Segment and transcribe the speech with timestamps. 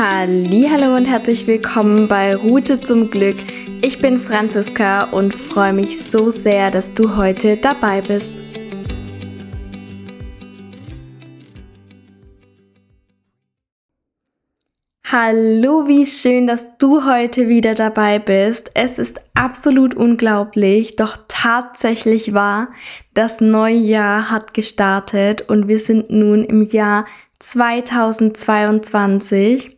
[0.00, 3.36] Hallo und herzlich willkommen bei Route zum Glück.
[3.82, 8.32] Ich bin Franziska und freue mich so sehr, dass du heute dabei bist.
[15.02, 18.70] Hallo, wie schön, dass du heute wieder dabei bist.
[18.74, 22.68] Es ist absolut unglaublich, doch tatsächlich wahr.
[23.14, 27.04] Das neue Jahr hat gestartet und wir sind nun im Jahr
[27.40, 29.77] 2022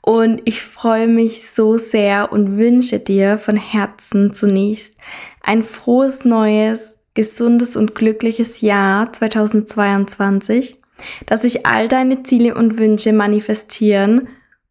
[0.00, 4.96] und ich freue mich so sehr und wünsche dir von Herzen zunächst
[5.42, 10.80] ein frohes neues, gesundes und glückliches Jahr 2022,
[11.26, 14.28] dass sich all deine Ziele und Wünsche manifestieren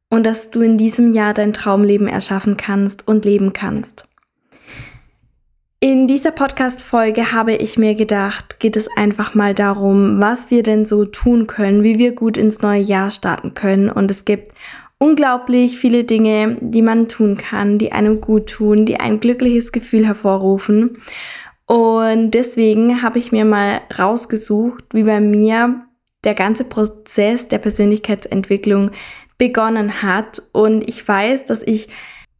[0.09, 4.07] und dass du in diesem Jahr dein Traumleben erschaffen kannst und leben kannst.
[5.85, 10.83] In dieser Podcast-Folge habe ich mir gedacht, geht es einfach mal darum, was wir denn
[10.83, 13.91] so tun können, wie wir gut ins neue Jahr starten können.
[13.91, 14.51] Und es gibt
[14.97, 20.07] unglaublich viele Dinge, die man tun kann, die einem gut tun, die ein glückliches Gefühl
[20.07, 20.97] hervorrufen.
[21.67, 25.85] Und deswegen habe ich mir mal rausgesucht, wie bei mir
[26.23, 28.89] der ganze Prozess der Persönlichkeitsentwicklung
[29.37, 30.41] begonnen hat.
[30.51, 31.89] Und ich weiß, dass ich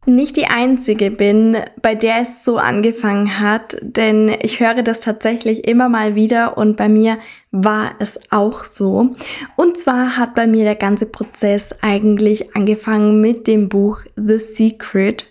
[0.06, 5.66] nicht die einzige bin, bei der es so angefangen hat, denn ich höre das tatsächlich
[5.66, 7.18] immer mal wieder und bei mir
[7.50, 9.10] war es auch so.
[9.56, 15.26] Und zwar hat bei mir der ganze Prozess eigentlich angefangen mit dem Buch The Secret.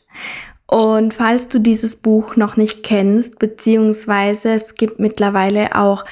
[0.67, 6.03] Und falls du dieses Buch noch nicht kennst, beziehungsweise es gibt mittlerweile auch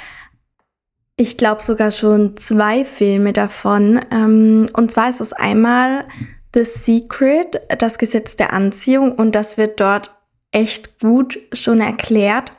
[1.16, 4.04] ich glaube sogar schon zwei Filme davon.
[4.12, 6.06] Ähm, und zwar ist es einmal
[6.54, 10.12] The Secret, das Gesetz der Anziehung und das wird dort
[10.52, 12.52] echt gut schon erklärt.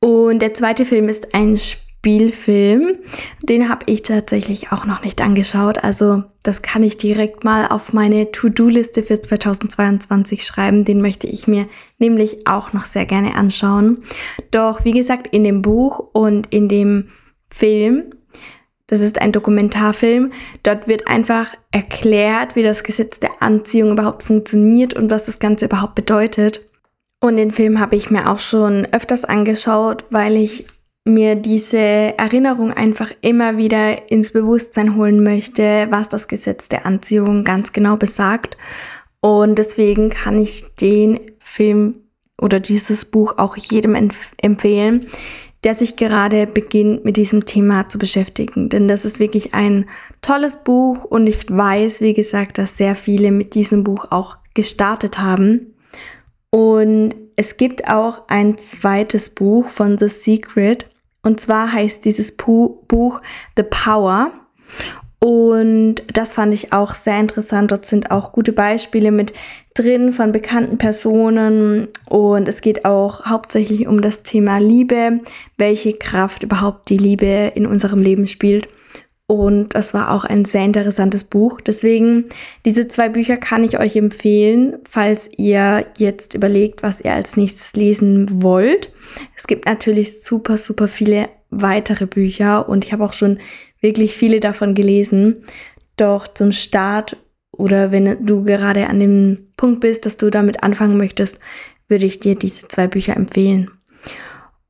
[0.00, 2.98] Und der zweite Film ist ein Spielfilm.
[3.42, 5.82] Den habe ich tatsächlich auch noch nicht angeschaut.
[5.82, 10.84] Also das kann ich direkt mal auf meine To-Do-Liste für 2022 schreiben.
[10.84, 11.68] Den möchte ich mir
[11.98, 14.04] nämlich auch noch sehr gerne anschauen.
[14.50, 17.08] Doch wie gesagt, in dem Buch und in dem
[17.50, 18.14] Film
[18.88, 20.32] das ist ein Dokumentarfilm.
[20.64, 25.66] Dort wird einfach erklärt, wie das Gesetz der Anziehung überhaupt funktioniert und was das Ganze
[25.66, 26.68] überhaupt bedeutet.
[27.20, 30.66] Und den Film habe ich mir auch schon öfters angeschaut, weil ich
[31.04, 37.44] mir diese Erinnerung einfach immer wieder ins Bewusstsein holen möchte, was das Gesetz der Anziehung
[37.44, 38.56] ganz genau besagt.
[39.20, 41.98] Und deswegen kann ich den Film
[42.40, 45.08] oder dieses Buch auch jedem empfehlen,
[45.64, 48.68] der sich gerade beginnt, mit diesem Thema zu beschäftigen.
[48.68, 49.88] Denn das ist wirklich ein
[50.22, 55.18] tolles Buch und ich weiß, wie gesagt, dass sehr viele mit diesem Buch auch gestartet
[55.18, 55.74] haben.
[56.50, 60.88] Und es gibt auch ein zweites Buch von The Secret.
[61.22, 63.20] Und zwar heißt dieses Buch
[63.56, 64.32] The Power.
[65.20, 67.72] Und das fand ich auch sehr interessant.
[67.72, 69.32] Dort sind auch gute Beispiele mit
[69.74, 71.88] drin von bekannten Personen.
[72.08, 75.20] Und es geht auch hauptsächlich um das Thema Liebe,
[75.56, 78.68] welche Kraft überhaupt die Liebe in unserem Leben spielt.
[79.30, 81.60] Und das war auch ein sehr interessantes Buch.
[81.60, 82.26] Deswegen,
[82.64, 87.74] diese zwei Bücher kann ich euch empfehlen, falls ihr jetzt überlegt, was ihr als nächstes
[87.74, 88.90] lesen wollt.
[89.36, 93.38] Es gibt natürlich super, super viele weitere Bücher und ich habe auch schon
[93.80, 95.44] wirklich viele davon gelesen.
[95.96, 97.16] Doch zum Start
[97.50, 101.40] oder wenn du gerade an dem Punkt bist, dass du damit anfangen möchtest,
[101.88, 103.70] würde ich dir diese zwei Bücher empfehlen.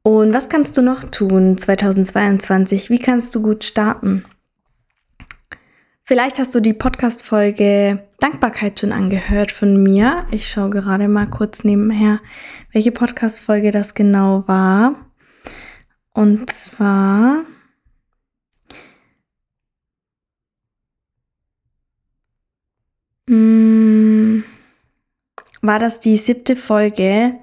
[0.03, 2.89] Und was kannst du noch tun 2022?
[2.89, 4.25] Wie kannst du gut starten?
[6.05, 10.21] Vielleicht hast du die Podcast-Folge Dankbarkeit schon angehört von mir.
[10.31, 12.21] Ich schaue gerade mal kurz nebenher,
[12.73, 14.95] welche Podcast-Folge das genau war.
[16.15, 17.45] Und zwar
[25.63, 27.35] war das die siebte Folge.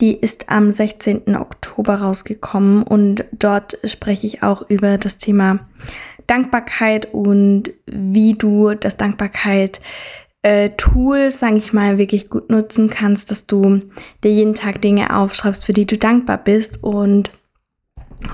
[0.00, 1.36] Die ist am 16.
[1.36, 5.68] Oktober rausgekommen und dort spreche ich auch über das Thema
[6.28, 9.80] Dankbarkeit und wie du das Dankbarkeit
[10.42, 13.80] äh, Tool, sage ich mal, wirklich gut nutzen kannst, dass du
[14.22, 16.84] dir jeden Tag Dinge aufschreibst, für die du dankbar bist.
[16.84, 17.32] Und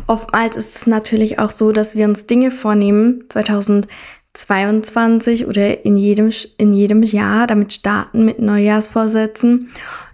[0.06, 3.88] oftmals ist es natürlich auch so, dass wir uns Dinge vornehmen, 2000
[4.34, 9.70] 22 oder in jedem, in jedem Jahr damit starten mit Neujahrsvorsätzen.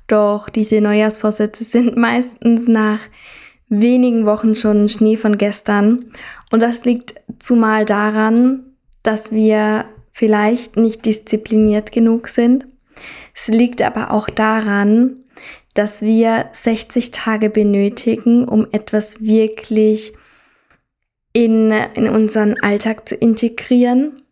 [0.07, 3.01] Doch diese Neujahrsvorsätze sind meistens nach
[3.69, 6.07] wenigen Wochen schon Schnee von gestern.
[6.51, 12.67] Und das liegt zumal daran, dass wir vielleicht nicht diszipliniert genug sind.
[13.35, 15.17] Es liegt aber auch daran,
[15.75, 20.13] dass wir 60 Tage benötigen, um etwas wirklich
[21.33, 24.23] in, in unseren Alltag zu integrieren.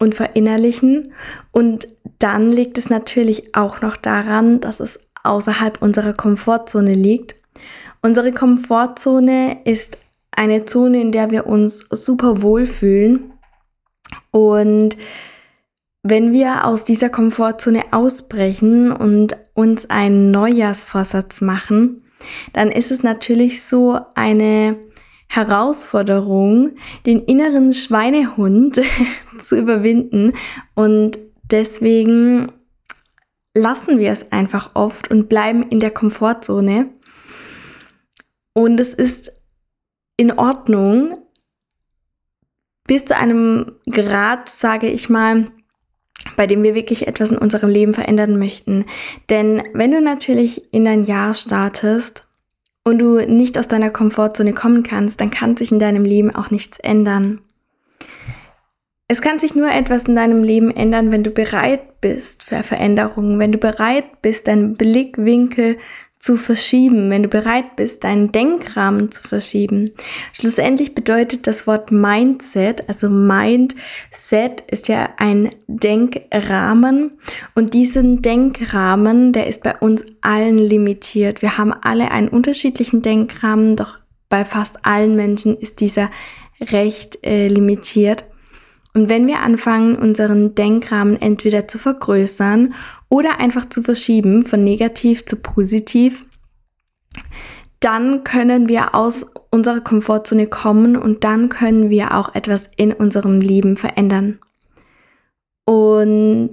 [0.00, 1.12] und verinnerlichen.
[1.52, 1.86] Und
[2.18, 7.36] dann liegt es natürlich auch noch daran, dass es außerhalb unserer Komfortzone liegt.
[8.02, 9.96] Unsere Komfortzone ist
[10.30, 13.32] eine Zone, in der wir uns super wohl fühlen.
[14.30, 14.96] Und
[16.02, 22.04] wenn wir aus dieser Komfortzone ausbrechen und uns einen Neujahrsvorsatz machen,
[22.52, 24.76] dann ist es natürlich so eine
[25.34, 26.76] Herausforderung,
[27.06, 28.80] den inneren Schweinehund
[29.38, 30.34] zu überwinden.
[30.74, 31.18] Und
[31.50, 32.52] deswegen
[33.54, 36.90] lassen wir es einfach oft und bleiben in der Komfortzone.
[38.52, 39.32] Und es ist
[40.16, 41.18] in Ordnung,
[42.86, 45.46] bis zu einem Grad, sage ich mal,
[46.36, 48.84] bei dem wir wirklich etwas in unserem Leben verändern möchten.
[49.30, 52.23] Denn wenn du natürlich in dein Jahr startest
[52.84, 56.50] und du nicht aus deiner Komfortzone kommen kannst, dann kann sich in deinem Leben auch
[56.50, 57.40] nichts ändern.
[59.08, 63.38] Es kann sich nur etwas in deinem Leben ändern, wenn du bereit bist für Veränderungen,
[63.38, 65.78] wenn du bereit bist, deinen Blickwinkel
[66.24, 69.90] zu verschieben, wenn du bereit bist, deinen Denkrahmen zu verschieben.
[70.32, 77.18] Schlussendlich bedeutet das Wort Mindset, also Mindset ist ja ein Denkrahmen
[77.54, 81.42] und diesen Denkrahmen, der ist bei uns allen limitiert.
[81.42, 83.98] Wir haben alle einen unterschiedlichen Denkrahmen, doch
[84.30, 86.10] bei fast allen Menschen ist dieser
[86.58, 88.24] recht äh, limitiert.
[88.94, 92.74] Und wenn wir anfangen, unseren Denkrahmen entweder zu vergrößern
[93.08, 96.24] oder einfach zu verschieben von negativ zu positiv,
[97.80, 103.40] dann können wir aus unserer Komfortzone kommen und dann können wir auch etwas in unserem
[103.40, 104.38] Leben verändern.
[105.64, 106.52] Und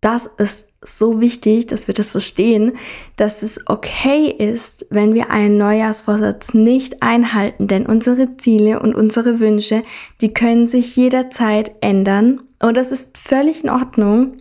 [0.00, 2.72] das ist so wichtig, dass wir das verstehen,
[3.16, 9.40] dass es okay ist, wenn wir einen Neujahrsvorsatz nicht einhalten, denn unsere Ziele und unsere
[9.40, 9.82] Wünsche,
[10.22, 14.36] die können sich jederzeit ändern und das ist völlig in Ordnung.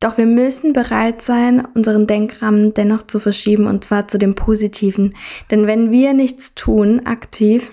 [0.00, 5.16] Doch wir müssen bereit sein, unseren Denkrahmen dennoch zu verschieben und zwar zu dem Positiven.
[5.50, 7.72] Denn wenn wir nichts tun, aktiv,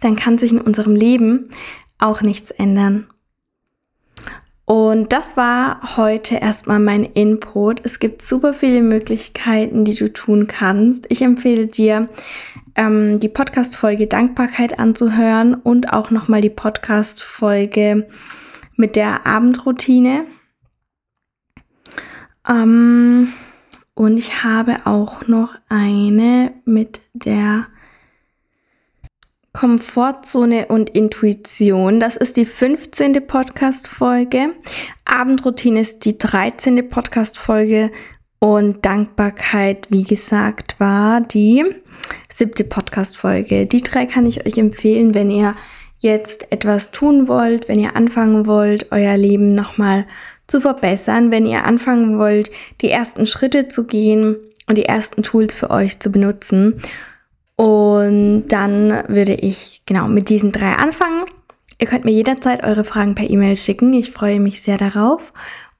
[0.00, 1.50] dann kann sich in unserem Leben
[1.98, 3.08] auch nichts ändern.
[4.66, 7.80] Und das war heute erstmal mein Input.
[7.84, 11.06] Es gibt super viele Möglichkeiten, die du tun kannst.
[11.08, 12.08] Ich empfehle dir,
[12.74, 18.08] ähm, die Podcast-Folge Dankbarkeit anzuhören und auch nochmal die Podcast-Folge
[18.74, 20.24] mit der Abendroutine.
[22.48, 23.32] Ähm,
[23.94, 27.68] und ich habe auch noch eine mit der
[29.56, 31.98] Komfortzone und Intuition.
[31.98, 33.26] Das ist die 15.
[33.26, 34.50] Podcast-Folge.
[35.06, 36.86] Abendroutine ist die 13.
[36.90, 37.90] Podcast-Folge.
[38.38, 41.64] Und Dankbarkeit, wie gesagt, war die
[42.30, 43.64] siebte Podcast-Folge.
[43.64, 45.54] Die drei kann ich euch empfehlen, wenn ihr
[46.00, 50.06] jetzt etwas tun wollt, wenn ihr anfangen wollt, euer Leben nochmal
[50.48, 52.50] zu verbessern, wenn ihr anfangen wollt,
[52.82, 54.36] die ersten Schritte zu gehen
[54.68, 56.82] und die ersten Tools für euch zu benutzen.
[57.56, 61.24] Und dann würde ich genau mit diesen drei anfangen.
[61.78, 63.92] Ihr könnt mir jederzeit eure Fragen per E-Mail schicken.
[63.92, 65.32] Ich freue mich sehr darauf.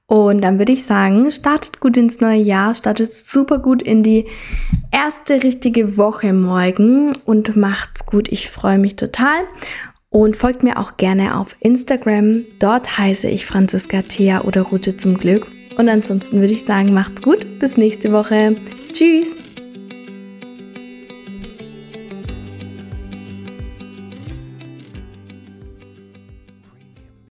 [0.07, 4.25] Und dann würde ich sagen, startet gut ins neue Jahr, startet super gut in die
[4.91, 8.31] erste richtige Woche morgen und macht's gut.
[8.31, 9.43] Ich freue mich total.
[10.09, 12.45] Und folgt mir auch gerne auf Instagram.
[12.59, 15.47] Dort heiße ich Franziska Thea oder Route zum Glück.
[15.77, 17.59] Und ansonsten würde ich sagen, macht's gut.
[17.59, 18.55] Bis nächste Woche.
[18.93, 19.35] Tschüss.